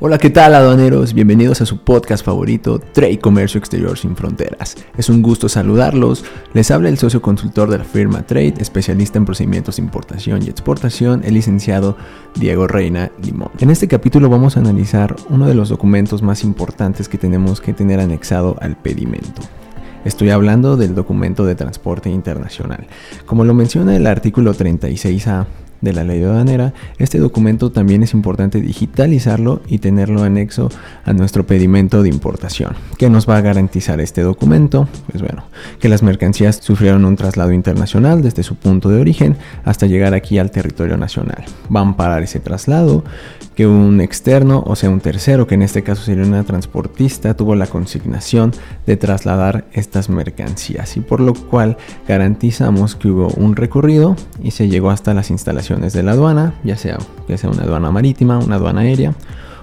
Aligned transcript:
Hola, 0.00 0.16
¿qué 0.16 0.30
tal 0.30 0.54
aduaneros? 0.54 1.12
Bienvenidos 1.12 1.60
a 1.60 1.66
su 1.66 1.78
podcast 1.78 2.24
favorito, 2.24 2.78
Trade 2.78 3.18
Comercio 3.18 3.58
Exterior 3.58 3.98
sin 3.98 4.14
Fronteras. 4.14 4.76
Es 4.96 5.08
un 5.08 5.22
gusto 5.22 5.48
saludarlos. 5.48 6.24
Les 6.52 6.70
habla 6.70 6.88
el 6.88 6.98
socio 6.98 7.20
consultor 7.20 7.68
de 7.68 7.78
la 7.78 7.84
firma 7.84 8.22
Trade, 8.22 8.54
especialista 8.60 9.18
en 9.18 9.24
procedimientos 9.24 9.74
de 9.74 9.82
importación 9.82 10.44
y 10.44 10.50
exportación, 10.50 11.22
el 11.24 11.34
licenciado 11.34 11.96
Diego 12.36 12.68
Reina 12.68 13.10
Limón. 13.20 13.50
En 13.58 13.70
este 13.70 13.88
capítulo 13.88 14.28
vamos 14.28 14.56
a 14.56 14.60
analizar 14.60 15.16
uno 15.30 15.48
de 15.48 15.54
los 15.54 15.68
documentos 15.68 16.22
más 16.22 16.44
importantes 16.44 17.08
que 17.08 17.18
tenemos 17.18 17.60
que 17.60 17.72
tener 17.72 17.98
anexado 17.98 18.54
al 18.60 18.76
pedimento. 18.76 19.42
Estoy 20.04 20.30
hablando 20.30 20.76
del 20.76 20.94
documento 20.94 21.44
de 21.44 21.56
transporte 21.56 22.08
internacional. 22.08 22.86
Como 23.26 23.44
lo 23.44 23.52
menciona 23.52 23.96
el 23.96 24.06
artículo 24.06 24.54
36A 24.54 25.46
de 25.80 25.92
la 25.92 26.04
ley 26.04 26.22
aduanera, 26.22 26.72
este 26.98 27.18
documento 27.18 27.70
también 27.70 28.02
es 28.02 28.14
importante 28.14 28.60
digitalizarlo 28.60 29.62
y 29.68 29.78
tenerlo 29.78 30.22
anexo 30.22 30.68
a 31.04 31.12
nuestro 31.12 31.46
pedimento 31.46 32.02
de 32.02 32.08
importación. 32.08 32.74
¿Qué 32.98 33.10
nos 33.10 33.28
va 33.28 33.36
a 33.36 33.40
garantizar 33.40 34.00
este 34.00 34.22
documento? 34.22 34.88
Pues 35.10 35.22
bueno, 35.22 35.44
que 35.80 35.88
las 35.88 36.02
mercancías 36.02 36.56
sufrieron 36.56 37.04
un 37.04 37.16
traslado 37.16 37.52
internacional 37.52 38.22
desde 38.22 38.42
su 38.42 38.56
punto 38.56 38.88
de 38.88 39.00
origen 39.00 39.36
hasta 39.64 39.86
llegar 39.86 40.14
aquí 40.14 40.38
al 40.38 40.50
territorio 40.50 40.96
nacional. 40.96 41.44
Van 41.68 41.88
a 41.88 41.96
parar 41.96 42.22
ese 42.22 42.40
traslado, 42.40 43.04
que 43.58 43.66
un 43.66 44.00
externo, 44.00 44.62
o 44.64 44.76
sea 44.76 44.88
un 44.88 45.00
tercero, 45.00 45.48
que 45.48 45.56
en 45.56 45.62
este 45.62 45.82
caso 45.82 46.04
sería 46.04 46.22
una 46.22 46.44
transportista, 46.44 47.34
tuvo 47.34 47.56
la 47.56 47.66
consignación 47.66 48.52
de 48.86 48.96
trasladar 48.96 49.64
estas 49.72 50.08
mercancías 50.08 50.96
y 50.96 51.00
por 51.00 51.18
lo 51.18 51.34
cual 51.34 51.76
garantizamos 52.06 52.94
que 52.94 53.08
hubo 53.08 53.26
un 53.30 53.56
recorrido 53.56 54.14
y 54.40 54.52
se 54.52 54.68
llegó 54.68 54.90
hasta 54.90 55.12
las 55.12 55.32
instalaciones 55.32 55.92
de 55.92 56.04
la 56.04 56.12
aduana, 56.12 56.54
ya 56.62 56.76
sea 56.76 56.98
que 57.26 57.36
sea 57.36 57.50
una 57.50 57.64
aduana 57.64 57.90
marítima, 57.90 58.38
una 58.38 58.54
aduana 58.54 58.82
aérea 58.82 59.12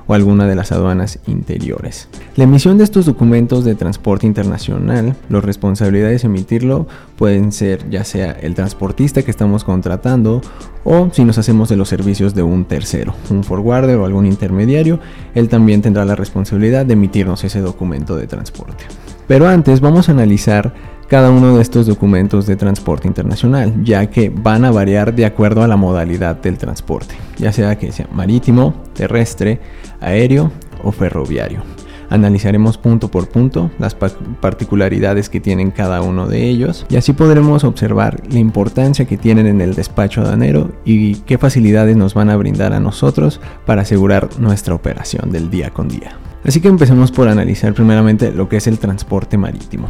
o 0.07 0.13
alguna 0.13 0.47
de 0.47 0.55
las 0.55 0.71
aduanas 0.71 1.19
interiores. 1.27 2.07
La 2.35 2.43
emisión 2.43 2.77
de 2.77 2.83
estos 2.83 3.05
documentos 3.05 3.65
de 3.65 3.75
transporte 3.75 4.27
internacional, 4.27 5.15
las 5.29 5.43
responsabilidades 5.43 6.21
de 6.21 6.27
emitirlo 6.27 6.87
pueden 7.17 7.51
ser 7.51 7.89
ya 7.89 8.03
sea 8.03 8.31
el 8.31 8.55
transportista 8.55 9.23
que 9.23 9.31
estamos 9.31 9.63
contratando 9.63 10.41
o 10.83 11.09
si 11.11 11.23
nos 11.23 11.37
hacemos 11.37 11.69
de 11.69 11.77
los 11.77 11.89
servicios 11.89 12.35
de 12.35 12.43
un 12.43 12.65
tercero, 12.65 13.15
un 13.29 13.43
forwarder 13.43 13.97
o 13.97 14.05
algún 14.05 14.25
intermediario, 14.25 14.99
él 15.33 15.49
también 15.49 15.81
tendrá 15.81 16.05
la 16.05 16.15
responsabilidad 16.15 16.85
de 16.85 16.93
emitirnos 16.93 17.43
ese 17.43 17.61
documento 17.61 18.15
de 18.15 18.27
transporte. 18.27 18.85
Pero 19.27 19.47
antes 19.47 19.81
vamos 19.81 20.07
a 20.07 20.11
analizar 20.11 20.73
cada 21.07 21.29
uno 21.29 21.55
de 21.55 21.61
estos 21.61 21.87
documentos 21.87 22.47
de 22.47 22.55
transporte 22.55 23.07
internacional, 23.07 23.83
ya 23.83 24.09
que 24.09 24.29
van 24.29 24.65
a 24.65 24.71
variar 24.71 25.13
de 25.13 25.25
acuerdo 25.25 25.63
a 25.63 25.67
la 25.67 25.77
modalidad 25.77 26.35
del 26.37 26.57
transporte, 26.57 27.15
ya 27.37 27.51
sea 27.51 27.77
que 27.77 27.91
sea 27.91 28.07
marítimo, 28.11 28.73
terrestre, 28.93 29.59
aéreo 29.99 30.51
o 30.83 30.91
ferroviario. 30.91 31.61
Analizaremos 32.09 32.77
punto 32.77 33.09
por 33.09 33.27
punto 33.29 33.71
las 33.79 33.95
particularidades 33.95 35.27
que 35.29 35.39
tienen 35.39 35.71
cada 35.71 36.01
uno 36.01 36.27
de 36.27 36.47
ellos 36.47 36.85
y 36.89 36.97
así 36.97 37.13
podremos 37.13 37.63
observar 37.63 38.21
la 38.29 38.39
importancia 38.39 39.05
que 39.05 39.17
tienen 39.17 39.47
en 39.47 39.59
el 39.59 39.73
despacho 39.73 40.21
aduanero 40.21 40.71
y 40.85 41.15
qué 41.21 41.37
facilidades 41.37 41.97
nos 41.97 42.13
van 42.13 42.29
a 42.29 42.37
brindar 42.37 42.73
a 42.73 42.79
nosotros 42.79 43.41
para 43.65 43.81
asegurar 43.81 44.29
nuestra 44.39 44.75
operación 44.75 45.31
del 45.31 45.49
día 45.49 45.71
con 45.71 45.87
día. 45.87 46.17
Así 46.43 46.61
que 46.61 46.67
empecemos 46.67 47.11
por 47.11 47.27
analizar 47.27 47.73
primeramente 47.73 48.31
lo 48.31 48.47
que 48.47 48.57
es 48.57 48.67
el 48.67 48.77
transporte 48.77 49.35
marítimo. 49.35 49.89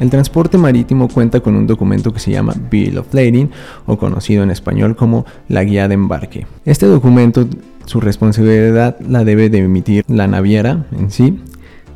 El 0.00 0.08
transporte 0.08 0.56
marítimo 0.56 1.08
cuenta 1.08 1.40
con 1.40 1.54
un 1.54 1.66
documento 1.66 2.10
que 2.10 2.20
se 2.20 2.30
llama 2.30 2.54
Bill 2.70 2.96
of 2.96 3.12
Lading 3.12 3.50
o 3.84 3.98
conocido 3.98 4.42
en 4.42 4.50
español 4.50 4.96
como 4.96 5.26
la 5.46 5.62
guía 5.62 5.88
de 5.88 5.94
embarque. 5.94 6.46
Este 6.64 6.86
documento, 6.86 7.46
su 7.84 8.00
responsabilidad 8.00 8.98
la 9.06 9.24
debe 9.24 9.50
de 9.50 9.58
emitir 9.58 10.06
la 10.08 10.26
naviera 10.26 10.86
en 10.98 11.10
sí 11.10 11.38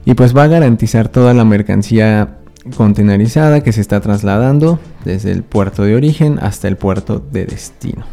y 0.05 0.13
pues 0.13 0.37
va 0.37 0.43
a 0.43 0.49
garantizar 0.49 1.09
toda 1.09 1.33
la 1.33 1.47
mercancía 1.47 2.37
contenerizada 2.77 3.63
que 3.63 3.73
se 3.73 3.81
está 3.81 4.03
trasladando 4.03 4.79
desde 5.07 5.33
el 5.33 5.43
puerto 5.43 5.83
de 5.85 5.97
origen 5.97 6.39
hasta 6.43 6.69
el 6.69 6.77
puerto 6.77 7.25
de 7.33 7.47
destino. 7.47 8.05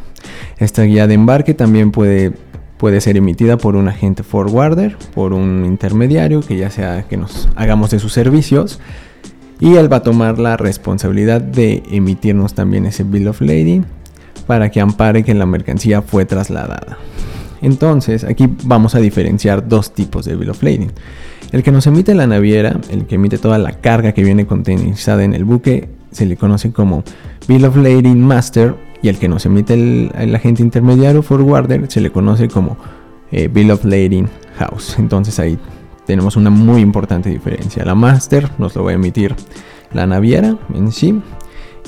Esta 0.58 0.84
guía 0.84 1.06
de 1.06 1.16
embarque 1.16 1.54
también 1.54 1.92
puede 1.92 2.32
puede 2.78 3.00
ser 3.00 3.16
emitida 3.16 3.58
por 3.58 3.76
un 3.76 3.88
agente 3.90 4.24
forwarder, 4.24 4.98
por 5.14 5.34
un 5.34 5.66
intermediario 5.66 6.40
que 6.40 6.58
ya 6.58 6.72
sea 6.72 7.04
que 7.04 7.16
nos 7.16 7.48
hagamos 7.56 7.92
de 7.92 8.00
sus 8.00 8.12
servicios 8.12 8.80
y 9.62 9.76
él 9.76 9.92
va 9.92 9.98
a 9.98 10.04
tomar 10.04 10.40
la 10.40 10.58
responsabilidad 10.58 11.40
de 11.40 11.84
emitirnos 11.92 12.56
también 12.56 12.88
ese 12.88 13.04
bill 13.04 13.28
of 13.28 13.40
lading 13.42 13.86
para 14.48 14.72
que 14.72 14.82
ampare 14.82 15.24
que 15.24 15.36
la 15.36 15.46
mercancía 15.46 16.02
fue 16.02 16.26
trasladada. 16.26 16.98
Entonces, 17.62 18.24
aquí 18.24 18.50
vamos 18.64 18.96
a 18.96 19.00
diferenciar 19.00 19.70
dos 19.70 19.94
tipos 19.94 20.26
de 20.26 20.36
bill 20.36 20.50
of 20.50 20.64
lading. 20.64 20.92
El 21.52 21.62
que 21.62 21.72
nos 21.72 21.86
emite 21.86 22.16
la 22.16 22.26
naviera, 22.26 22.76
el 22.90 23.06
que 23.06 23.16
emite 23.16 23.38
toda 23.38 23.60
la 23.60 23.74
carga 23.74 24.14
que 24.14 24.24
viene 24.24 24.48
contenida 24.48 25.24
en 25.24 25.36
el 25.36 25.46
buque, 25.46 25.90
se 26.12 26.26
le 26.26 26.38
conoce 26.38 26.72
como 26.72 27.04
bill 27.48 27.66
of 27.66 27.78
lading 27.78 28.20
master 28.20 28.76
y 29.04 29.10
el 29.10 29.18
que 29.18 29.28
nos 29.28 29.46
emite 29.46 29.74
el, 29.74 30.36
agente 30.36 30.62
intermediario 30.64 31.22
forwarder 31.22 31.90
se 31.90 32.02
le 32.02 32.12
conoce 32.12 32.48
como 32.48 32.78
eh, 33.32 33.48
bill 33.48 33.72
of 33.72 33.86
lading 33.86 34.28
house. 34.58 34.96
Entonces 34.98 35.40
ahí 35.40 35.58
tenemos 36.06 36.36
una 36.36 36.50
muy 36.50 36.82
importante 36.82 37.30
diferencia. 37.30 37.86
La 37.86 37.96
master 37.96 38.50
nos 38.58 38.76
lo 38.76 38.84
va 38.84 38.92
a 38.92 38.96
emitir 38.96 39.36
la 39.94 40.08
naviera 40.08 40.58
en 40.74 40.92
sí 40.92 41.22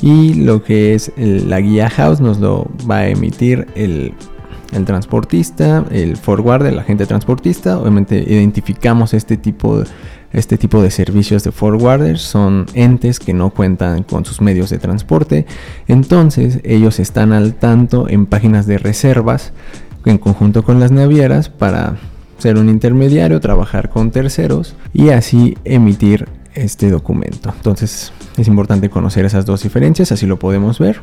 y 0.02 0.34
lo 0.34 0.64
que 0.64 0.94
es 0.94 1.12
la 1.18 1.60
guía 1.62 1.90
house 1.90 2.20
nos 2.20 2.40
lo 2.40 2.70
va 2.90 2.98
a 2.98 3.08
emitir 3.08 3.68
el, 3.76 4.14
transportista, 4.86 5.86
el 5.92 6.18
forwarder, 6.18 6.74
el 6.74 6.80
agente 6.80 7.06
transportista. 7.06 7.78
Obviamente 7.78 8.18
identificamos 8.18 9.14
este 9.14 9.38
tipo 9.38 9.80
de 9.80 9.88
este 10.34 10.58
tipo 10.58 10.82
de 10.82 10.90
servicios 10.90 11.44
de 11.44 11.52
forwarders 11.52 12.20
son 12.20 12.66
entes 12.74 13.20
que 13.20 13.36
no 13.36 13.52
cuentan 13.52 14.02
con 14.02 14.26
sus 14.26 14.42
medios 14.42 14.72
de 14.72 14.80
transporte, 14.80 15.46
entonces 15.88 16.60
ellos 16.64 17.00
están 17.00 17.34
al 17.34 17.54
tanto 17.54 18.10
en 18.10 18.26
páginas 18.26 18.66
de 18.66 18.80
reservas 18.80 19.54
en 20.06 20.18
conjunto 20.18 20.64
con 20.64 20.80
las 20.80 20.92
navieras 20.92 21.50
para 21.50 21.98
ser 22.44 22.58
un 22.58 22.68
intermediario, 22.68 23.40
trabajar 23.40 23.90
con 23.90 24.12
terceros 24.12 24.76
y 24.94 25.10
así 25.12 25.58
emitir 25.64 26.28
este 26.54 26.90
documento. 26.90 27.54
Entonces 27.56 28.12
es 28.38 28.48
importante 28.50 28.90
conocer 28.90 29.24
esas 29.24 29.46
dos 29.46 29.64
diferencias, 29.64 30.12
así 30.12 30.26
lo 30.26 30.38
podemos 30.38 30.78
ver. 30.78 31.00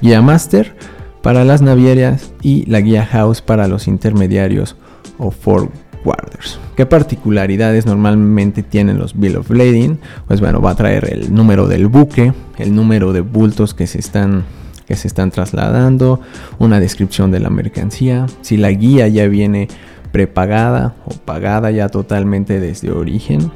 Guía 0.00 0.22
Master 0.22 0.74
para 1.22 1.44
las 1.44 1.60
navieras 1.60 2.32
y 2.40 2.64
la 2.64 2.80
guía 2.80 3.04
House 3.04 3.42
para 3.42 3.68
los 3.68 3.88
intermediarios 3.88 4.74
o 5.18 5.30
forwarders. 5.30 6.58
¿Qué 6.76 6.86
particularidades 6.86 7.84
normalmente 7.84 8.62
tienen 8.62 8.96
los 8.96 9.20
Bill 9.20 9.36
of 9.36 9.50
Lading? 9.50 9.98
Pues 10.28 10.40
bueno, 10.40 10.62
va 10.62 10.70
a 10.70 10.76
traer 10.76 11.12
el 11.12 11.34
número 11.34 11.68
del 11.68 11.88
buque, 11.88 12.32
el 12.56 12.74
número 12.74 13.12
de 13.12 13.20
bultos 13.20 13.74
que 13.74 13.86
se 13.86 13.98
están 13.98 14.44
que 14.86 14.96
se 14.96 15.06
están 15.06 15.30
trasladando, 15.30 16.20
una 16.58 16.80
descripción 16.80 17.30
de 17.30 17.38
la 17.38 17.48
mercancía, 17.48 18.26
si 18.40 18.56
la 18.56 18.72
guía 18.72 19.06
ya 19.06 19.28
viene 19.28 19.68
prepagada 20.12 20.94
o 21.06 21.12
pagada 21.12 21.70
ya 21.70 21.88
totalmente 21.88 22.60
desde 22.60 22.90
origen. 22.90 23.50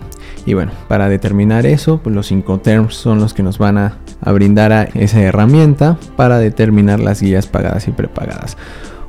Y 0.47 0.55
bueno, 0.55 0.73
para 0.89 1.09
determinar 1.09 1.67
eso, 1.67 2.01
pues 2.03 2.15
los 2.15 2.27
cinco 2.27 2.59
terms 2.59 2.95
son 2.95 3.19
los 3.19 3.35
que 3.35 3.43
nos 3.43 3.59
van 3.59 3.79
a, 3.79 3.97
brindar 4.27 4.73
a 4.73 4.83
esa 4.85 5.21
herramienta 5.21 5.99
para 6.17 6.39
determinar 6.39 7.01
las 7.01 7.21
guías 7.21 7.47
pagadas 7.47 7.89
y 7.89 7.93
prepagadas. 7.93 8.57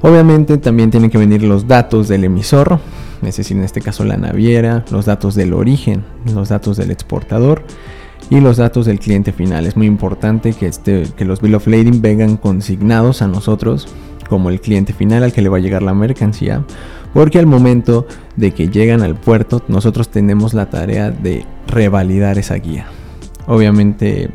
Obviamente 0.02 0.58
también 0.58 0.92
tienen 0.92 1.10
que 1.10 1.18
venir 1.18 1.44
los 1.44 1.68
datos 1.68 2.08
del 2.08 2.26
emisor, 2.26 2.80
es 3.24 3.38
decir, 3.38 3.58
en 3.58 3.64
este 3.64 3.82
caso 3.82 4.04
la 4.04 4.18
naviera, 4.18 4.86
los 4.92 5.06
datos 5.06 5.36
del 5.36 5.54
origen, 5.54 6.04
los 6.34 6.50
datos 6.50 6.78
del 6.78 6.92
exportador 6.92 7.64
y 8.30 8.40
los 8.40 8.58
datos 8.58 8.86
del 8.86 9.00
cliente 9.00 9.32
final. 9.32 9.66
Es 9.66 9.76
muy 9.76 9.88
importante 9.88 10.54
que, 10.54 10.68
este, 10.68 11.08
que 11.16 11.26
los 11.26 11.42
bill 11.42 11.56
of 11.56 11.68
lading 11.68 12.02
vengan 12.02 12.38
consignados 12.38 13.22
a 13.22 13.28
nosotros 13.28 13.88
como 14.30 14.50
el 14.50 14.60
cliente 14.62 14.94
final 14.94 15.24
al 15.24 15.34
que 15.34 15.42
le 15.42 15.50
va 15.50 15.58
a 15.58 15.62
llegar 15.62 15.82
la 15.82 15.94
mercancía 15.94 16.64
porque 17.16 17.40
al 17.40 17.46
momento 17.46 18.06
de 18.36 18.52
que 18.52 18.68
llegan 18.68 19.02
al 19.02 19.16
puerto, 19.16 19.64
nosotros 19.70 20.10
tenemos 20.10 20.54
la 20.54 20.70
tarea 20.70 21.12
de 21.12 21.46
revalidar 21.66 22.38
esa 22.38 22.56
guía. 22.56 22.88
Obviamente, 23.48 24.30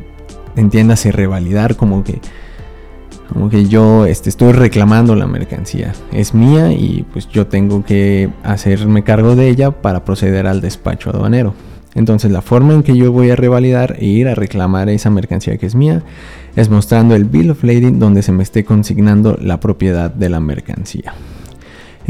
entiéndase 0.55 1.11
revalidar 1.11 1.75
como 1.75 2.03
que 2.03 2.19
como 3.31 3.51
que 3.51 3.65
yo 3.65 4.07
este, 4.07 4.29
estoy 4.29 4.53
reclamando 4.53 5.15
la 5.15 5.27
mercancía. 5.27 5.93
Es 6.11 6.33
mía 6.33 6.73
y 6.73 7.05
pues 7.13 7.29
yo 7.29 7.45
tengo 7.45 7.85
que 7.85 8.29
hacerme 8.41 9.03
cargo 9.03 9.35
de 9.35 9.47
ella 9.47 9.69
para 9.69 10.03
proceder 10.03 10.47
al 10.47 10.59
despacho 10.59 11.11
aduanero. 11.11 11.53
Entonces 11.93 12.31
la 12.31 12.41
forma 12.41 12.73
en 12.73 12.81
que 12.81 12.97
yo 12.97 13.11
voy 13.11 13.29
a 13.29 13.35
revalidar 13.35 13.95
e 13.99 14.05
ir 14.05 14.27
a 14.27 14.33
reclamar 14.33 14.89
esa 14.89 15.11
mercancía 15.11 15.57
que 15.57 15.67
es 15.67 15.75
mía 15.75 16.01
es 16.55 16.69
mostrando 16.69 17.13
el 17.13 17.25
bill 17.25 17.51
of 17.51 17.63
lading 17.63 17.99
donde 17.99 18.23
se 18.23 18.31
me 18.31 18.41
esté 18.41 18.65
consignando 18.65 19.37
la 19.39 19.59
propiedad 19.59 20.09
de 20.09 20.29
la 20.29 20.39
mercancía. 20.39 21.13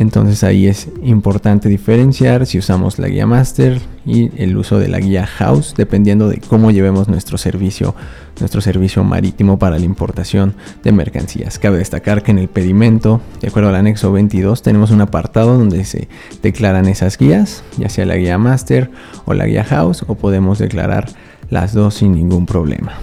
Entonces 0.01 0.43
ahí 0.43 0.65
es 0.65 0.87
importante 1.03 1.69
diferenciar 1.69 2.47
si 2.47 2.57
usamos 2.57 2.97
la 2.97 3.07
guía 3.07 3.27
master 3.27 3.79
y 4.03 4.31
el 4.41 4.57
uso 4.57 4.79
de 4.79 4.87
la 4.87 4.97
guía 4.97 5.27
house 5.27 5.75
dependiendo 5.77 6.27
de 6.27 6.39
cómo 6.39 6.71
llevemos 6.71 7.07
nuestro 7.07 7.37
servicio, 7.37 7.93
nuestro 8.39 8.61
servicio 8.61 9.03
marítimo 9.03 9.59
para 9.59 9.77
la 9.77 9.85
importación 9.85 10.55
de 10.83 10.91
mercancías. 10.91 11.59
Cabe 11.59 11.77
destacar 11.77 12.23
que 12.23 12.31
en 12.31 12.39
el 12.39 12.47
pedimento, 12.47 13.21
de 13.41 13.49
acuerdo 13.49 13.69
al 13.69 13.75
anexo 13.75 14.11
22, 14.11 14.63
tenemos 14.63 14.89
un 14.89 15.01
apartado 15.01 15.55
donde 15.55 15.85
se 15.85 16.07
declaran 16.41 16.87
esas 16.87 17.15
guías, 17.15 17.63
ya 17.77 17.87
sea 17.87 18.07
la 18.07 18.15
guía 18.15 18.39
master 18.39 18.89
o 19.25 19.35
la 19.35 19.45
guía 19.45 19.63
house 19.65 20.03
o 20.07 20.15
podemos 20.15 20.57
declarar 20.57 21.09
las 21.51 21.73
dos 21.73 21.93
sin 21.93 22.13
ningún 22.13 22.47
problema. 22.47 22.93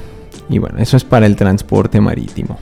Y 0.50 0.58
bueno, 0.58 0.78
eso 0.80 0.96
es 0.96 1.04
para 1.04 1.26
el 1.26 1.36
transporte 1.36 2.00
marítimo. 2.00 2.58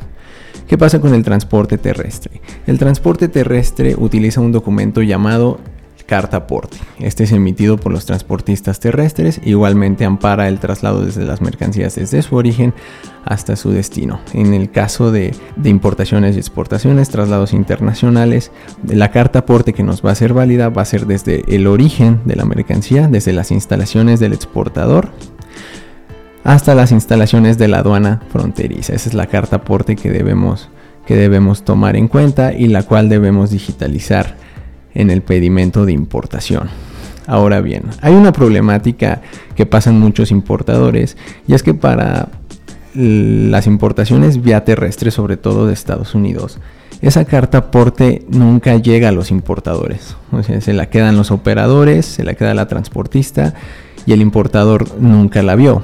¿Qué 0.67 0.77
pasa 0.77 1.01
con 1.01 1.15
el 1.15 1.23
transporte 1.23 1.79
terrestre? 1.79 2.41
El 2.67 2.79
transporte 2.79 3.29
terrestre 3.29 3.95
utiliza 3.97 4.41
un 4.41 4.51
documento 4.51 5.01
llamado 5.01 5.61
carta 6.07 6.39
aporte. 6.39 6.79
Este 6.99 7.25
es 7.25 7.33
emitido 7.33 7.77
por 7.77 7.93
los 7.93 8.07
transportistas 8.07 8.81
terrestres, 8.81 9.41
igualmente 9.45 10.05
ampara 10.05 10.49
el 10.49 10.59
traslado 10.59 11.05
desde 11.05 11.25
las 11.25 11.41
mercancías 11.41 11.97
desde 11.97 12.23
su 12.23 12.37
origen 12.37 12.75
hasta 13.25 13.57
su 13.57 13.71
destino. 13.71 14.21
En 14.33 14.55
el 14.55 14.71
caso 14.71 15.11
de, 15.11 15.35
de, 15.57 15.69
importaciones 15.69 16.37
y 16.37 16.39
exportaciones, 16.39 17.11
traslados 17.11 17.53
internacionales, 17.53 18.53
la 18.87 19.11
carta 19.11 19.41
aporte 19.41 19.73
que 19.73 19.83
nos 19.83 20.05
va 20.05 20.13
a 20.13 20.17
ser 20.17 20.33
válida 20.33 20.69
va 20.69 20.83
a 20.83 20.87
ser 20.87 21.07
desde 21.07 21.43
el 21.55 21.67
origen 21.67 22.21
de 22.25 22.37
la 22.37 22.45
mercancía, 22.45 23.09
desde 23.09 23.33
las 23.33 23.51
instalaciones 23.51 24.21
del 24.21 24.33
exportador 24.33 25.11
hasta 26.47 26.77
las 26.77 26.93
instalaciones 26.93 27.59
de 27.59 27.67
la 27.67 27.79
aduana 27.79 28.23
fronteriza. 28.31 28.95
Esa 28.95 29.09
es 29.09 29.15
la 29.15 29.27
carta 29.27 29.57
aporte 29.57 29.97
que 29.97 30.11
debemos, 30.11 30.69
que 31.05 31.17
debemos 31.17 31.65
tomar 31.65 31.97
en 31.97 32.07
cuenta 32.07 32.53
y 32.53 32.69
la 32.69 32.85
cual 32.85 33.09
debemos 33.09 33.51
digitalizar 33.51 34.37
en 34.95 35.11
el 35.11 35.23
pedimento 35.23 35.85
de 35.85 35.93
importación. 35.93 36.69
Ahora 37.27 37.61
bien, 37.61 37.83
hay 38.01 38.15
una 38.15 38.31
problemática 38.31 39.23
que 39.57 39.67
pasan 39.67 39.99
muchos 39.99 40.31
importadores 40.31 41.17
y 41.49 41.55
es 41.55 41.65
que 41.65 41.75
para 41.75 42.29
las 42.95 43.67
importaciones 43.67 44.41
vía 44.41 44.65
terrestre, 44.65 45.11
sobre 45.11 45.37
todo 45.37 45.67
de 45.67 45.75
Estados 45.75 46.15
Unidos, 46.15 46.61
esa 47.03 47.25
carta 47.25 47.59
aporte 47.59 48.25
nunca 48.29 48.77
llega 48.77 49.09
a 49.09 49.13
los 49.13 49.33
importadores. 49.33 50.17
O 50.31 50.45
sea, 50.45 50.61
se 50.61 50.73
la 50.73 50.91
quedan 50.91 51.17
los 51.17 51.33
operadores, 51.33 52.07
se 52.07 52.23
la 52.23 52.35
queda 52.35 52.55
la 52.55 52.69
transportista 52.69 53.55
y 54.07 54.13
el 54.13 54.23
importador 54.23 55.01
nunca 55.01 55.43
la 55.43 55.57
vio. 55.57 55.83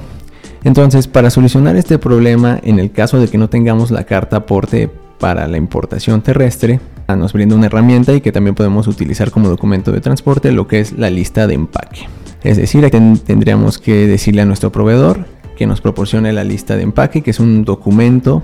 Entonces, 0.63 1.07
para 1.07 1.29
solucionar 1.29 1.75
este 1.75 1.99
problema, 1.99 2.59
en 2.63 2.79
el 2.79 2.91
caso 2.91 3.19
de 3.19 3.27
que 3.27 3.37
no 3.37 3.49
tengamos 3.49 3.91
la 3.91 4.05
carta 4.05 4.37
aporte 4.37 4.89
para 5.19 5.47
la 5.47 5.57
importación 5.57 6.21
terrestre, 6.21 6.79
nos 7.15 7.33
brinda 7.33 7.55
una 7.55 7.67
herramienta 7.67 8.13
y 8.13 8.21
que 8.21 8.31
también 8.31 8.55
podemos 8.55 8.87
utilizar 8.87 9.31
como 9.31 9.49
documento 9.49 9.91
de 9.91 10.01
transporte, 10.01 10.51
lo 10.51 10.67
que 10.67 10.79
es 10.79 10.93
la 10.93 11.09
lista 11.09 11.47
de 11.47 11.53
empaque. 11.53 12.07
Es 12.43 12.57
decir, 12.57 12.89
tendríamos 13.25 13.77
que 13.77 14.07
decirle 14.07 14.41
a 14.41 14.45
nuestro 14.45 14.71
proveedor 14.71 15.25
que 15.55 15.67
nos 15.67 15.81
proporcione 15.81 16.33
la 16.33 16.43
lista 16.43 16.75
de 16.75 16.83
empaque, 16.83 17.21
que 17.21 17.31
es 17.31 17.39
un 17.39 17.63
documento 17.63 18.41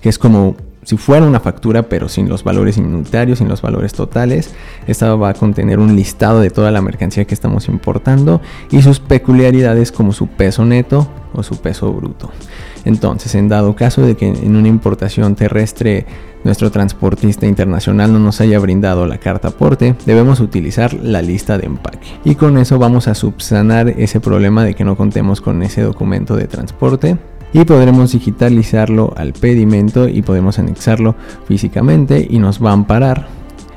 que 0.00 0.08
es 0.08 0.18
como 0.18 0.56
si 0.84 0.96
fuera 0.96 1.26
una 1.26 1.40
factura 1.40 1.84
pero 1.84 2.08
sin 2.08 2.28
los 2.28 2.44
valores 2.44 2.76
unitarios, 2.76 3.38
sin 3.38 3.48
los 3.48 3.62
valores 3.62 3.92
totales. 3.92 4.54
Esta 4.86 5.14
va 5.14 5.30
a 5.30 5.34
contener 5.34 5.78
un 5.78 5.96
listado 5.96 6.40
de 6.40 6.50
toda 6.50 6.70
la 6.70 6.82
mercancía 6.82 7.24
que 7.24 7.34
estamos 7.34 7.68
importando 7.68 8.40
y 8.70 8.82
sus 8.82 9.00
peculiaridades 9.00 9.92
como 9.92 10.12
su 10.12 10.28
peso 10.28 10.64
neto 10.64 11.08
o 11.32 11.42
su 11.42 11.56
peso 11.56 11.92
bruto. 11.92 12.30
Entonces, 12.84 13.34
en 13.34 13.48
dado 13.48 13.74
caso 13.74 14.02
de 14.02 14.14
que 14.14 14.28
en 14.28 14.56
una 14.56 14.68
importación 14.68 15.34
terrestre 15.34 16.06
nuestro 16.44 16.70
transportista 16.70 17.46
internacional 17.46 18.12
no 18.12 18.18
nos 18.18 18.40
haya 18.42 18.58
brindado 18.58 19.06
la 19.06 19.18
carta 19.18 19.48
aporte, 19.48 19.94
debemos 20.04 20.40
utilizar 20.40 20.92
la 20.92 21.22
lista 21.22 21.56
de 21.56 21.66
empaque. 21.66 22.06
Y 22.24 22.34
con 22.34 22.58
eso 22.58 22.78
vamos 22.78 23.08
a 23.08 23.14
subsanar 23.14 23.88
ese 23.88 24.20
problema 24.20 24.64
de 24.64 24.74
que 24.74 24.84
no 24.84 24.96
contemos 24.96 25.40
con 25.40 25.62
ese 25.62 25.80
documento 25.80 26.36
de 26.36 26.46
transporte 26.46 27.16
y 27.54 27.64
podremos 27.64 28.12
digitalizarlo 28.12 29.14
al 29.16 29.32
pedimento 29.32 30.08
y 30.08 30.22
podemos 30.22 30.58
anexarlo 30.58 31.14
físicamente 31.46 32.26
y 32.28 32.38
nos 32.38 32.62
va 32.62 32.70
a 32.70 32.74
amparar 32.74 33.28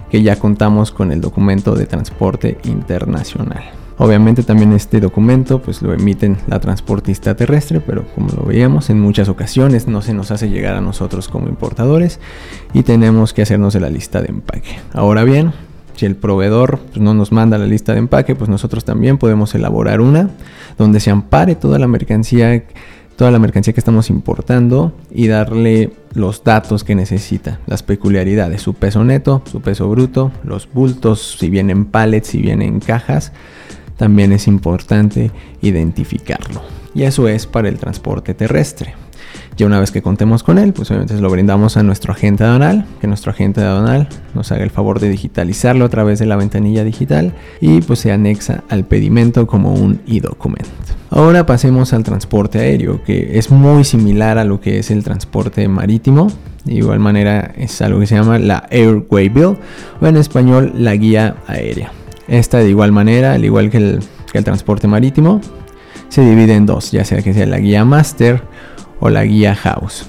que 0.09 0.23
ya 0.23 0.37
contamos 0.37 0.91
con 0.91 1.11
el 1.11 1.21
documento 1.21 1.75
de 1.75 1.85
transporte 1.85 2.57
internacional. 2.63 3.63
Obviamente 3.99 4.43
también 4.43 4.73
este 4.73 4.99
documento 4.99 5.61
pues 5.61 5.81
lo 5.81 5.93
emiten 5.93 6.37
la 6.47 6.59
transportista 6.59 7.35
terrestre, 7.35 7.79
pero 7.79 8.05
como 8.15 8.29
lo 8.29 8.43
veíamos 8.45 8.89
en 8.89 8.99
muchas 8.99 9.29
ocasiones 9.29 9.87
no 9.87 10.01
se 10.01 10.13
nos 10.13 10.31
hace 10.31 10.49
llegar 10.49 10.75
a 10.75 10.81
nosotros 10.81 11.27
como 11.27 11.47
importadores 11.47 12.19
y 12.73 12.81
tenemos 12.81 13.33
que 13.33 13.43
hacernos 13.43 13.73
de 13.73 13.79
la 13.79 13.89
lista 13.89 14.21
de 14.21 14.29
empaque. 14.29 14.79
Ahora 14.93 15.23
bien, 15.23 15.53
si 15.95 16.05
el 16.05 16.15
proveedor 16.15 16.79
pues, 16.79 16.99
no 16.99 17.13
nos 17.13 17.31
manda 17.31 17.57
la 17.57 17.65
lista 17.65 17.93
de 17.93 17.99
empaque, 17.99 18.35
pues 18.35 18.49
nosotros 18.49 18.85
también 18.85 19.17
podemos 19.17 19.53
elaborar 19.55 20.01
una 20.01 20.29
donde 20.77 20.99
se 20.99 21.09
ampare 21.09 21.55
toda 21.55 21.79
la 21.79 21.87
mercancía 21.87 22.63
toda 23.17 23.31
la 23.31 23.39
mercancía 23.39 23.73
que 23.73 23.81
estamos 23.81 24.09
importando 24.09 24.93
y 25.11 25.27
darle 25.27 25.91
los 26.13 26.43
datos 26.43 26.83
que 26.83 26.95
necesita, 26.95 27.59
las 27.65 27.83
peculiaridades, 27.83 28.61
su 28.61 28.75
peso 28.75 29.03
neto, 29.03 29.41
su 29.51 29.59
peso 29.59 29.89
bruto, 29.89 30.31
los 30.43 30.69
bultos, 30.71 31.35
si 31.39 31.49
vienen 31.49 31.85
pallets, 31.85 32.29
si 32.29 32.37
vienen 32.41 32.79
cajas, 32.79 33.33
también 33.97 34.31
es 34.31 34.47
importante 34.47 35.31
identificarlo. 35.61 36.61
Y 36.93 37.03
eso 37.03 37.27
es 37.27 37.47
para 37.47 37.69
el 37.69 37.79
transporte 37.79 38.35
terrestre. 38.35 38.93
Ya 39.57 39.65
una 39.65 39.79
vez 39.79 39.89
que 39.89 40.03
contemos 40.03 40.43
con 40.43 40.59
él, 40.59 40.71
pues 40.73 40.91
obviamente 40.91 41.19
lo 41.19 41.31
brindamos 41.31 41.75
a 41.77 41.83
nuestro 41.83 42.13
agente 42.13 42.43
aduanal, 42.43 42.85
que 43.01 43.07
nuestro 43.07 43.31
agente 43.31 43.61
aduanal 43.61 44.07
nos 44.35 44.51
haga 44.51 44.63
el 44.63 44.69
favor 44.69 44.99
de 44.99 45.09
digitalizarlo 45.09 45.85
a 45.85 45.89
través 45.89 46.19
de 46.19 46.27
la 46.27 46.35
ventanilla 46.35 46.83
digital 46.83 47.33
y 47.59 47.81
pues 47.81 47.97
se 47.99 48.11
anexa 48.11 48.63
al 48.69 48.85
pedimento 48.85 49.47
como 49.47 49.73
un 49.73 50.01
e-document. 50.07 50.67
Ahora 51.09 51.45
pasemos 51.45 51.93
al 51.93 52.03
transporte 52.03 52.59
aéreo, 52.59 53.03
que 53.03 53.37
es 53.37 53.49
muy 53.49 53.83
similar 53.85 54.37
a 54.37 54.43
lo 54.43 54.59
que 54.59 54.79
es 54.79 54.91
el 54.91 55.03
transporte 55.03 55.67
marítimo. 55.67 56.27
De 56.65 56.73
igual 56.73 56.99
manera 56.99 57.53
es 57.55 57.81
algo 57.81 57.99
que 58.01 58.07
se 58.07 58.15
llama 58.15 58.39
la 58.39 58.67
Airway 58.69 59.29
Bill 59.29 59.57
o 60.01 60.07
en 60.07 60.17
español 60.17 60.73
la 60.75 60.95
guía 60.95 61.35
aérea. 61.47 61.91
Esta 62.27 62.57
de 62.57 62.69
igual 62.69 62.91
manera, 62.91 63.33
al 63.33 63.45
igual 63.45 63.69
que 63.69 63.77
el, 63.77 64.03
transporte 64.43 64.87
marítimo, 64.87 65.41
se 66.09 66.21
divide 66.21 66.53
en 66.53 66.65
dos, 66.65 66.91
ya 66.91 67.03
sea 67.05 67.21
que 67.21 67.33
sea 67.33 67.47
la 67.47 67.57
guía 67.57 67.85
master 67.85 68.43
o 68.99 69.09
la 69.09 69.23
guía 69.23 69.55
house. 69.55 70.05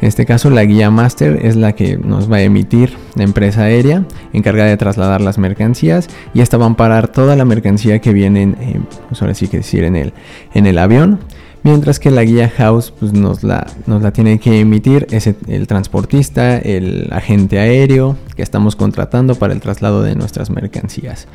En 0.00 0.08
este 0.08 0.26
caso 0.26 0.50
la 0.50 0.64
guía 0.64 0.90
master 0.90 1.40
es 1.42 1.56
la 1.56 1.74
que 1.74 1.96
nos 1.96 2.30
va 2.30 2.36
a 2.36 2.42
emitir 2.42 2.96
la 3.14 3.24
empresa 3.24 3.62
aérea 3.62 4.04
encargada 4.32 4.68
de 4.68 4.76
trasladar 4.76 5.20
las 5.20 5.38
mercancías 5.38 6.08
y 6.34 6.40
esta 6.40 6.56
va 6.56 6.64
a 6.64 6.68
amparar 6.68 7.08
toda 7.08 7.36
la 7.36 7.44
mercancía 7.44 8.00
que 8.00 8.12
viene, 8.12 8.42
en, 8.42 8.86
pues 9.08 9.38
sí 9.38 9.46
decir, 9.46 9.84
en 9.84 9.96
el, 9.96 10.12
en 10.52 10.66
el 10.66 10.78
avión 10.78 11.20
Mientras 11.64 11.98
que 11.98 12.10
la 12.10 12.24
guía 12.24 12.50
house 12.50 12.92
pues, 13.00 13.14
nos, 13.14 13.42
la, 13.42 13.66
nos 13.86 14.02
la 14.02 14.12
tiene 14.12 14.38
que 14.38 14.60
emitir 14.60 15.06
ese, 15.10 15.34
el 15.48 15.66
transportista, 15.66 16.58
el 16.58 17.08
agente 17.10 17.58
aéreo 17.58 18.18
que 18.36 18.42
estamos 18.42 18.76
contratando 18.76 19.34
para 19.34 19.54
el 19.54 19.62
traslado 19.62 20.02
de 20.02 20.14
nuestras 20.14 20.50
mercancías. 20.50 21.26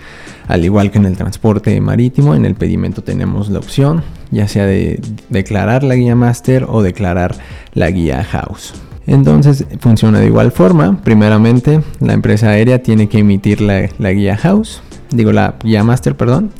Al 0.48 0.63
igual 0.63 0.91
que 0.91 1.00
en 1.00 1.05
el 1.05 1.17
transporte 1.17 1.81
marítimo, 1.81 2.36
en 2.36 2.45
el 2.45 2.53
pedimento 2.53 3.01
tenemos 3.01 3.50
la 3.50 3.57
opción 3.57 4.03
ya 4.29 4.48
sea 4.48 4.67
de 4.67 5.01
declarar 5.29 5.83
la 5.83 5.95
guía 5.95 6.15
master 6.15 6.67
o 6.69 6.83
declarar 6.83 7.36
la 7.74 7.89
guía 7.89 8.24
house. 8.24 8.75
Entonces 9.07 9.65
funciona 9.79 10.19
de 10.19 10.27
igual 10.27 10.51
forma. 10.51 11.01
Primeramente, 11.03 11.81
la 12.00 12.13
empresa 12.13 12.50
aérea 12.50 12.83
tiene 12.83 13.09
que 13.09 13.17
emitir 13.17 13.62
la, 13.62 13.89
la 13.98 14.12
guía 14.12 14.38
house, 14.38 14.83
digo 15.09 15.31
la 15.31 15.55
guía 15.63 15.83
master, 15.83 16.15
perdón 16.15 16.51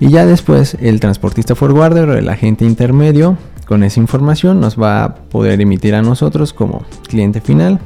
y 0.00 0.10
ya 0.10 0.26
después 0.26 0.76
el 0.80 1.00
transportista 1.00 1.54
forwarder 1.54 2.08
o 2.08 2.16
el 2.16 2.28
agente 2.28 2.64
intermedio 2.64 3.36
con 3.66 3.82
esa 3.82 4.00
información 4.00 4.60
nos 4.60 4.80
va 4.80 5.04
a 5.04 5.14
poder 5.14 5.60
emitir 5.60 5.94
a 5.94 6.02
nosotros 6.02 6.52
como 6.52 6.84
cliente 7.08 7.40
final 7.40 7.80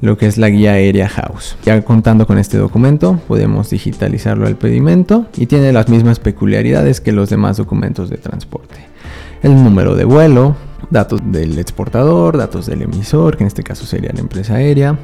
lo 0.00 0.16
que 0.16 0.26
es 0.26 0.38
la 0.38 0.48
guía 0.48 0.72
aérea 0.72 1.08
house. 1.08 1.56
Ya 1.64 1.82
contando 1.82 2.26
con 2.26 2.38
este 2.38 2.58
documento 2.58 3.20
podemos 3.28 3.70
digitalizarlo 3.70 4.46
al 4.46 4.56
pedimento 4.56 5.26
y 5.36 5.46
tiene 5.46 5.72
las 5.72 5.88
mismas 5.88 6.18
peculiaridades 6.18 7.00
que 7.00 7.12
los 7.12 7.30
demás 7.30 7.56
documentos 7.58 8.08
de 8.10 8.16
transporte. 8.16 8.76
El 9.42 9.54
número 9.62 9.94
de 9.94 10.04
vuelo, 10.04 10.56
datos 10.90 11.20
del 11.24 11.58
exportador, 11.58 12.36
datos 12.36 12.66
del 12.66 12.82
emisor, 12.82 13.36
que 13.36 13.44
en 13.44 13.48
este 13.48 13.62
caso 13.62 13.86
sería 13.86 14.12
la 14.12 14.20
empresa 14.20 14.54
aérea, 14.54 14.98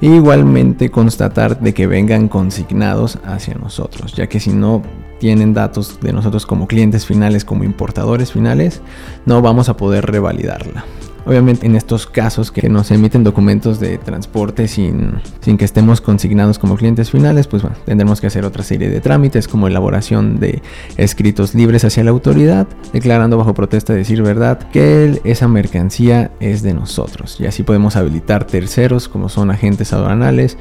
e 0.00 0.06
igualmente 0.06 0.90
constatar 0.90 1.58
de 1.60 1.74
que 1.74 1.86
vengan 1.86 2.28
consignados 2.28 3.18
hacia 3.24 3.54
nosotros, 3.54 4.14
ya 4.14 4.28
que 4.28 4.40
si 4.40 4.50
no 4.50 4.82
tienen 5.18 5.52
datos 5.52 6.00
de 6.00 6.12
nosotros 6.12 6.46
como 6.46 6.66
clientes 6.66 7.06
finales, 7.06 7.44
como 7.44 7.64
importadores 7.64 8.32
finales, 8.32 8.80
no 9.26 9.42
vamos 9.42 9.68
a 9.68 9.76
poder 9.76 10.06
revalidarla. 10.06 10.84
Obviamente 11.30 11.64
en 11.64 11.76
estos 11.76 12.08
casos 12.08 12.50
que 12.50 12.68
nos 12.68 12.90
emiten 12.90 13.22
documentos 13.22 13.78
de 13.78 13.98
transporte 13.98 14.66
sin, 14.66 15.12
sin 15.40 15.58
que 15.58 15.64
estemos 15.64 16.00
consignados 16.00 16.58
como 16.58 16.74
clientes 16.74 17.12
finales, 17.12 17.46
pues 17.46 17.62
bueno, 17.62 17.76
tendremos 17.86 18.20
que 18.20 18.26
hacer 18.26 18.44
otra 18.44 18.64
serie 18.64 18.90
de 18.90 19.00
trámites 19.00 19.46
como 19.46 19.68
elaboración 19.68 20.40
de 20.40 20.60
escritos 20.96 21.54
libres 21.54 21.84
hacia 21.84 22.02
la 22.02 22.10
autoridad, 22.10 22.66
declarando 22.92 23.38
bajo 23.38 23.54
protesta 23.54 23.92
de 23.92 24.00
decir 24.00 24.22
verdad 24.22 24.58
que 24.72 25.20
esa 25.22 25.46
mercancía 25.46 26.32
es 26.40 26.62
de 26.62 26.74
nosotros. 26.74 27.36
Y 27.38 27.46
así 27.46 27.62
podemos 27.62 27.94
habilitar 27.94 28.44
terceros 28.44 29.08
como 29.08 29.28
son 29.28 29.52
agentes 29.52 29.92
aduanales 29.92 30.58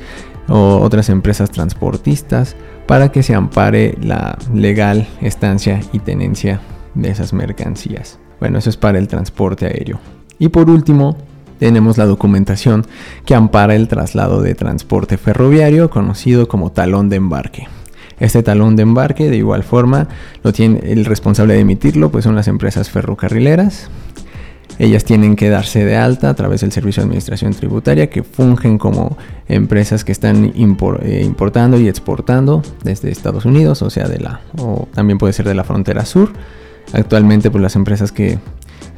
o 0.47 0.77
otras 0.81 1.09
empresas 1.09 1.49
transportistas 1.49 2.55
para 2.85 3.11
que 3.11 3.23
se 3.23 3.33
ampare 3.33 3.97
la 4.03 4.37
legal 4.53 5.07
estancia 5.19 5.79
y 5.93 5.97
tenencia 5.97 6.61
de 6.93 7.09
esas 7.09 7.33
mercancías. 7.33 8.19
Bueno, 8.39 8.59
eso 8.59 8.69
es 8.69 8.77
para 8.77 8.99
el 8.99 9.07
transporte 9.07 9.65
aéreo. 9.65 9.99
Y 10.39 10.49
por 10.49 10.69
último, 10.69 11.17
tenemos 11.59 11.97
la 11.97 12.05
documentación 12.05 12.85
que 13.25 13.35
ampara 13.35 13.75
el 13.75 13.87
traslado 13.87 14.41
de 14.41 14.55
transporte 14.55 15.17
ferroviario 15.17 15.89
conocido 15.89 16.47
como 16.47 16.71
talón 16.71 17.09
de 17.09 17.17
embarque. 17.17 17.67
Este 18.19 18.43
talón 18.43 18.75
de 18.75 18.83
embarque, 18.83 19.29
de 19.29 19.37
igual 19.37 19.63
forma, 19.63 20.07
lo 20.43 20.51
tiene 20.51 20.79
el 20.83 21.05
responsable 21.05 21.53
de 21.53 21.61
emitirlo, 21.61 22.09
pues 22.11 22.23
son 22.23 22.35
las 22.35 22.47
empresas 22.47 22.89
ferrocarrileras. 22.89 23.89
Ellas 24.77 25.03
tienen 25.03 25.35
que 25.35 25.49
darse 25.49 25.83
de 25.83 25.97
alta 25.97 26.29
a 26.29 26.33
través 26.35 26.61
del 26.61 26.71
Servicio 26.71 27.01
de 27.01 27.07
Administración 27.07 27.53
Tributaria, 27.53 28.09
que 28.09 28.23
fungen 28.23 28.77
como 28.77 29.17
empresas 29.49 30.05
que 30.05 30.13
están 30.13 30.45
eh, 30.45 30.53
importando 30.55 31.79
y 31.79 31.87
exportando 31.89 32.61
desde 32.83 33.11
Estados 33.11 33.43
Unidos, 33.43 33.81
o 33.81 33.89
sea, 33.89 34.07
de 34.07 34.19
la, 34.19 34.39
o 34.57 34.87
también 34.93 35.17
puede 35.17 35.33
ser 35.33 35.47
de 35.47 35.55
la 35.55 35.65
frontera 35.65 36.05
sur. 36.05 36.31
Actualmente, 36.93 37.51
pues 37.51 37.61
las 37.61 37.75
empresas 37.75 38.13
que, 38.13 38.39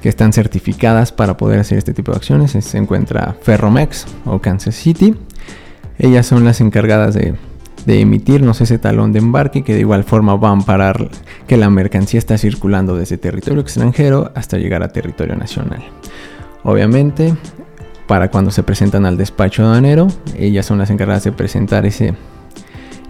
están 0.10 0.34
certificadas 0.34 1.12
para 1.12 1.38
poder 1.38 1.60
hacer 1.60 1.77
este 1.77 1.93
tipo 1.93 2.12
de 2.12 2.17
acciones 2.17 2.51
se 2.51 2.77
encuentra 2.77 3.36
Ferromex 3.41 4.08
o 4.25 4.39
Kansas 4.39 4.75
City. 4.75 5.15
Ellas 6.00 6.25
son 6.25 6.43
las 6.43 6.62
encargadas 6.62 7.13
de, 7.13 7.36
de 7.86 8.01
emitirnos 8.01 8.62
ese 8.62 8.77
talón 8.77 9.13
de 9.13 9.20
embarque 9.20 9.63
que 9.63 9.74
de 9.74 9.81
igual 9.81 10.03
forma 10.03 10.36
va 10.36 10.50
a 10.50 10.53
amparar 10.53 11.10
que 11.48 11.58
la 11.58 11.70
mercancía 11.70 12.17
está 12.17 12.38
circulando 12.38 12.96
desde 12.96 13.17
territorio 13.17 13.62
extranjero 13.62 14.31
hasta 14.36 14.58
llegar 14.58 14.84
a 14.84 14.89
territorio 14.89 15.36
nacional. 15.36 15.84
Obviamente, 16.63 17.36
para 18.08 18.29
cuando 18.29 18.51
se 18.51 18.63
presentan 18.63 19.05
al 19.05 19.17
despacho 19.17 19.63
aduanero, 19.63 20.08
ellas 20.38 20.65
son 20.65 20.77
las 20.77 20.89
encargadas 20.89 21.24
de 21.24 21.31
presentar 21.31 21.86
ese, 21.86 22.13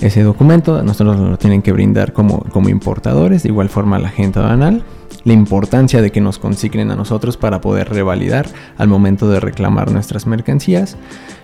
ese 0.01 0.23
documento, 0.23 0.81
nosotros 0.83 1.19
lo 1.19 1.37
tienen 1.37 1.61
que 1.61 1.71
brindar 1.71 2.11
como, 2.13 2.39
como 2.51 2.69
importadores, 2.69 3.43
de 3.43 3.49
igual 3.49 3.69
forma 3.69 3.99
la 3.99 4.09
gente 4.09 4.39
aduanal, 4.39 4.83
la 5.23 5.33
importancia 5.33 6.01
de 6.01 6.11
que 6.11 6.21
nos 6.21 6.39
consignen 6.39 6.91
a 6.91 6.95
nosotros 6.95 7.37
para 7.37 7.61
poder 7.61 7.89
revalidar 7.89 8.47
al 8.77 8.87
momento 8.87 9.29
de 9.29 9.39
reclamar 9.39 9.91
nuestras 9.91 10.25
mercancías 10.25 10.97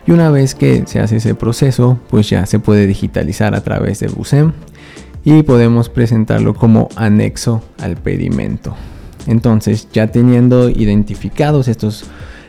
y 0.08 0.12
una 0.12 0.32
vez 0.32 0.56
que 0.56 0.84
se 0.88 1.00
hace 1.00 1.18
ese 1.18 1.36
proceso 1.36 2.00
pues 2.10 2.30
ya 2.30 2.46
se 2.46 2.60
puede 2.60 2.88
digitalizar 2.88 3.54
a 3.54 3.62
través 3.62 4.00
de 4.00 4.08
BUSEM 4.08 4.54
y 5.24 5.44
podemos 5.44 5.90
presentarlo 5.90 6.56
como 6.56 6.90
anexo 6.96 7.62
al 7.80 7.98
pedimento. 7.98 8.76
Entonces 9.28 9.88
ya 9.92 10.08
teniendo 10.08 10.70
identificados 10.70 11.68
estos 11.68 12.06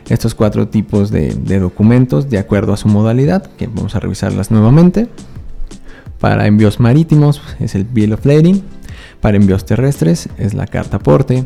estos 0.09 0.35
cuatro 0.35 0.69
tipos 0.69 1.11
de, 1.11 1.35
documentos 1.61 2.31
de 2.31 2.39
acuerdo 2.39 2.73
a 2.73 2.77
su 2.77 2.89
modalidad, 2.89 3.45
que 3.59 3.67
vamos 3.67 3.95
a 3.95 4.01
revisarlas 4.01 4.51
nuevamente. 4.51 5.09
Para 6.21 6.47
envíos 6.47 6.81
marítimos 6.81 7.43
es 7.61 7.75
el 7.75 7.85
Bill 7.85 8.13
of 8.13 8.27
Lading. 8.27 8.63
Para 9.21 9.37
envíos 9.37 9.65
terrestres 9.65 10.29
es 10.39 10.55
la 10.55 10.67
carta 10.67 10.97
aporte. 10.97 11.45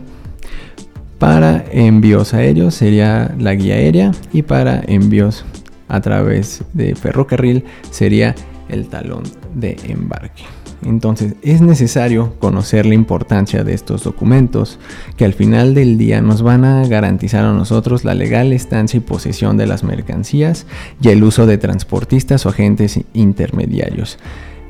Para 1.19 1.65
envíos 1.71 2.35
aéreos 2.35 2.75
sería 2.75 3.35
la 3.39 3.55
guía 3.55 3.75
aérea. 3.75 4.13
Y 4.33 4.43
para 4.43 4.83
envíos 4.87 5.45
a 5.89 6.01
través 6.01 6.65
de 6.73 6.95
ferrocarril 6.95 7.65
sería 7.91 8.35
el 8.69 8.89
talón 8.89 9.25
de 9.55 9.77
embarque. 9.89 10.45
Entonces 10.85 11.35
es 11.43 11.61
necesario 11.61 12.35
conocer 12.41 12.87
la 12.87 12.95
importancia 12.95 13.63
de 13.63 13.75
estos 13.75 14.03
documentos 14.03 14.81
que 15.17 15.25
al 15.25 15.33
final 15.33 15.75
del 15.75 15.97
día 15.97 16.21
nos 16.21 16.43
van 16.43 16.65
a 16.65 16.85
garantizar 16.89 17.45
a 17.45 17.53
nosotros 17.53 18.05
la 18.05 18.15
legal 18.15 18.53
estancia 18.53 18.97
y 18.97 19.01
posesión 19.01 19.57
de 19.57 19.67
las 19.67 19.85
mercancías 19.85 20.67
y 21.01 21.11
el 21.11 21.23
uso 21.23 21.47
de 21.47 21.59
transportistas 21.59 22.47
o 22.47 22.49
agentes 22.49 22.99
intermediarios 23.15 24.19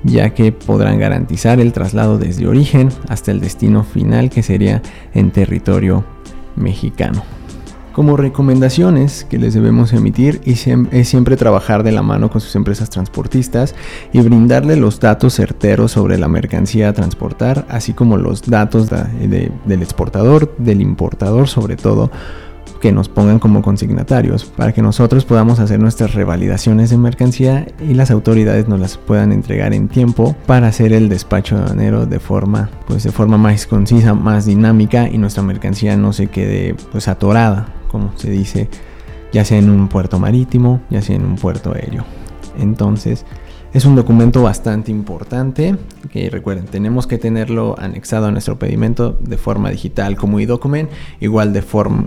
ya 0.04 0.30
que 0.30 0.52
podrán 0.52 0.98
garantizar 0.98 1.60
el 1.60 1.72
traslado 1.72 2.18
desde 2.18 2.46
origen 2.46 2.90
hasta 3.08 3.30
el 3.30 3.40
destino 3.40 3.84
final 3.84 4.30
que 4.30 4.42
sería 4.42 4.82
en 5.14 5.30
territorio 5.30 6.04
mexicano. 6.56 7.22
Como 7.92 8.16
recomendaciones 8.16 9.26
que 9.28 9.36
les 9.36 9.52
debemos 9.52 9.92
emitir 9.92 10.40
es 10.46 11.08
siempre 11.08 11.36
trabajar 11.36 11.82
de 11.82 11.92
la 11.92 12.00
mano 12.00 12.30
con 12.30 12.40
sus 12.40 12.56
empresas 12.56 12.88
transportistas 12.88 13.74
y 14.14 14.20
brindarle 14.22 14.76
los 14.76 14.98
datos 14.98 15.34
certeros 15.34 15.92
sobre 15.92 16.16
la 16.16 16.26
mercancía 16.26 16.88
a 16.88 16.94
transportar, 16.94 17.66
así 17.68 17.92
como 17.92 18.16
los 18.16 18.42
datos 18.42 18.88
del 18.88 19.82
exportador, 19.82 20.56
del 20.56 20.80
importador 20.80 21.48
sobre 21.48 21.76
todo, 21.76 22.10
que 22.82 22.90
nos 22.90 23.08
pongan 23.08 23.38
como 23.38 23.62
consignatarios 23.62 24.44
para 24.44 24.72
que 24.72 24.82
nosotros 24.82 25.24
podamos 25.24 25.60
hacer 25.60 25.78
nuestras 25.78 26.14
revalidaciones 26.14 26.90
de 26.90 26.98
mercancía 26.98 27.64
y 27.80 27.94
las 27.94 28.10
autoridades 28.10 28.66
nos 28.66 28.80
las 28.80 28.98
puedan 28.98 29.30
entregar 29.30 29.72
en 29.72 29.86
tiempo 29.86 30.34
para 30.46 30.66
hacer 30.66 30.92
el 30.92 31.08
despacho 31.08 31.56
aduanero 31.56 32.06
de 32.06 32.18
forma 32.18 32.70
pues 32.88 33.04
de 33.04 33.12
forma 33.12 33.38
más 33.38 33.68
concisa, 33.68 34.14
más 34.14 34.46
dinámica 34.46 35.08
y 35.08 35.16
nuestra 35.16 35.44
mercancía 35.44 35.96
no 35.96 36.12
se 36.12 36.26
quede 36.26 36.74
pues 36.90 37.06
atorada, 37.06 37.68
como 37.86 38.12
se 38.16 38.30
dice, 38.30 38.68
ya 39.32 39.44
sea 39.44 39.58
en 39.58 39.70
un 39.70 39.86
puerto 39.86 40.18
marítimo, 40.18 40.80
ya 40.90 41.02
sea 41.02 41.14
en 41.14 41.24
un 41.24 41.36
puerto 41.36 41.72
aéreo. 41.72 42.04
Entonces, 42.58 43.24
es 43.72 43.84
un 43.84 43.94
documento 43.96 44.42
bastante 44.42 44.90
importante 44.90 45.76
que 46.12 46.28
recuerden, 46.28 46.66
tenemos 46.66 47.06
que 47.06 47.18
tenerlo 47.18 47.74
anexado 47.78 48.26
a 48.26 48.30
nuestro 48.30 48.58
pedimento 48.58 49.16
de 49.20 49.38
forma 49.38 49.70
digital 49.70 50.16
como 50.16 50.40
e-document, 50.40 50.90
igual 51.20 51.52
de, 51.52 51.64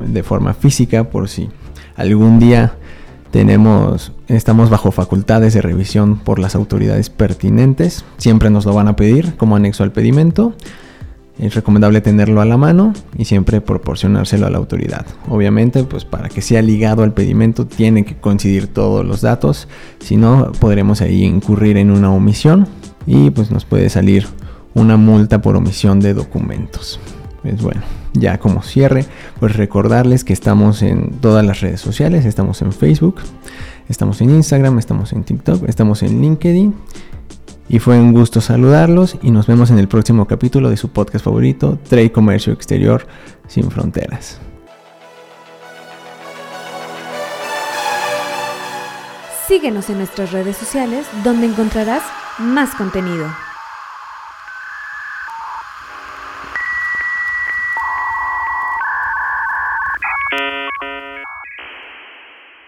de 0.08 0.24
forma 0.24 0.54
física 0.54 1.06
por 1.06 1.28
si 1.28 1.50
algún 1.96 2.40
día 2.40 2.76
tenemos, 3.32 4.14
estamos 4.28 4.70
bajo 4.70 4.92
facultades 4.92 5.54
de 5.54 5.62
revisión 5.62 6.20
por 6.20 6.40
las 6.40 6.56
autoridades 6.56 7.10
pertinentes, 7.10 8.06
siempre 8.18 8.50
nos 8.50 8.66
lo 8.66 8.74
van 8.74 8.88
a 8.88 8.96
pedir 8.96 9.36
como 9.36 9.56
anexo 9.56 9.84
al 9.84 9.92
pedimento. 9.92 10.54
Es 11.38 11.54
recomendable 11.54 12.00
tenerlo 12.00 12.40
a 12.40 12.46
la 12.46 12.56
mano 12.56 12.94
y 13.18 13.26
siempre 13.26 13.60
proporcionárselo 13.60 14.48
a 14.48 14.50
la 14.50 14.58
autoridad. 14.58 15.06
Obviamente, 15.30 15.84
pues 15.84 16.06
para 16.06 16.30
que 16.30 16.42
sea 16.42 16.62
ligado 16.62 17.04
al 17.04 17.14
pedimento 17.14 17.68
tiene 17.68 18.06
que 18.06 18.16
coincidir 18.16 18.68
todos 18.68 19.06
los 19.06 19.22
datos, 19.22 19.68
si 20.00 20.16
no 20.16 20.52
podremos 20.60 21.02
ahí 21.02 21.24
incurrir 21.24 21.78
en 21.78 21.92
una 21.92 22.12
omisión 22.12 22.68
y 23.06 23.32
pues 23.32 23.52
nos 23.52 23.66
puede 23.66 23.90
salir 23.90 24.28
una 24.74 24.96
multa 24.98 25.42
por 25.42 25.56
omisión 25.58 26.00
de 26.00 26.14
documentos. 26.14 27.00
Pues 27.42 27.62
bueno, 27.62 27.82
ya 28.14 28.40
como 28.40 28.64
cierre, 28.64 29.06
pues 29.40 29.56
recordarles 29.56 30.24
que 30.24 30.34
estamos 30.34 30.82
en 30.82 31.12
todas 31.22 31.46
las 31.46 31.62
redes 31.62 31.82
sociales, 31.82 32.26
estamos 32.26 32.62
en 32.62 32.72
Facebook, 32.72 33.18
estamos 33.90 34.22
en 34.22 34.32
Instagram, 34.32 34.80
estamos 34.80 35.14
en 35.14 35.24
TikTok, 35.24 35.68
estamos 35.68 36.02
en 36.02 36.22
LinkedIn 36.22 36.74
y 37.68 37.80
fue 37.80 38.00
un 38.00 38.14
gusto 38.14 38.42
saludarlos 38.42 39.18
y 39.22 39.32
nos 39.32 39.48
vemos 39.48 39.72
en 39.72 39.80
el 39.80 39.88
próximo 39.88 40.26
capítulo 40.26 40.70
de 40.70 40.78
su 40.78 40.90
podcast 40.90 41.26
favorito, 41.26 41.80
Trade 41.90 42.12
Comercio 42.12 42.54
Exterior 42.54 43.06
sin 43.48 43.70
Fronteras. 43.72 44.40
Síguenos 49.48 49.90
en 49.90 50.00
nuestras 50.00 50.32
redes 50.32 50.58
sociales 50.58 51.06
donde 51.24 51.48
encontrarás 51.48 52.04
más 52.40 52.74
contenido. 52.76 53.28